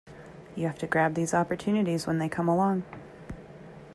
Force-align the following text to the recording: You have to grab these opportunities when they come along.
You 0.55 0.65
have 0.65 0.79
to 0.79 0.87
grab 0.87 1.13
these 1.13 1.31
opportunities 1.31 2.07
when 2.07 2.17
they 2.17 2.27
come 2.27 2.47
along. 2.49 2.81